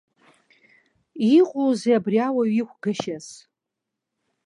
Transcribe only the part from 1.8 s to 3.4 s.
абри ауаҩ иқәгашьас?